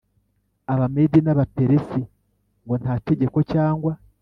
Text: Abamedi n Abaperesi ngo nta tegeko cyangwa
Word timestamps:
Abamedi 0.73 1.19
n 1.21 1.27
Abaperesi 1.33 2.01
ngo 2.65 2.75
nta 2.81 2.93
tegeko 3.07 3.37
cyangwa 3.51 3.93